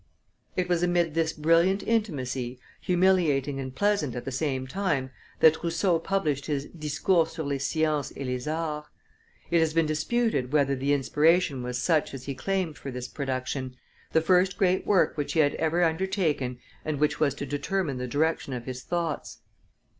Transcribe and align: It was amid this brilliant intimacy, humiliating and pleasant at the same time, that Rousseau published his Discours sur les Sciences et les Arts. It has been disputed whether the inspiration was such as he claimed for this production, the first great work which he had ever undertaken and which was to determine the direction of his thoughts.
It 0.55 0.67
was 0.67 0.81
amid 0.81 1.13
this 1.13 1.31
brilliant 1.31 1.83
intimacy, 1.83 2.59
humiliating 2.81 3.59
and 3.59 3.75
pleasant 3.75 4.15
at 4.15 4.25
the 4.25 4.31
same 4.31 4.65
time, 4.65 5.11
that 5.41 5.63
Rousseau 5.63 5.99
published 5.99 6.47
his 6.47 6.65
Discours 6.69 7.29
sur 7.33 7.43
les 7.43 7.59
Sciences 7.59 8.11
et 8.17 8.25
les 8.25 8.47
Arts. 8.47 8.87
It 9.51 9.59
has 9.59 9.75
been 9.75 9.85
disputed 9.85 10.51
whether 10.53 10.75
the 10.75 10.91
inspiration 10.91 11.61
was 11.61 11.77
such 11.77 12.15
as 12.15 12.23
he 12.23 12.33
claimed 12.33 12.79
for 12.79 12.89
this 12.89 13.07
production, 13.07 13.75
the 14.11 14.21
first 14.21 14.57
great 14.57 14.87
work 14.87 15.17
which 15.17 15.33
he 15.33 15.39
had 15.41 15.53
ever 15.53 15.83
undertaken 15.83 16.57
and 16.83 16.99
which 16.99 17.19
was 17.19 17.35
to 17.35 17.45
determine 17.45 17.99
the 17.99 18.07
direction 18.07 18.53
of 18.53 18.65
his 18.65 18.81
thoughts. 18.81 19.41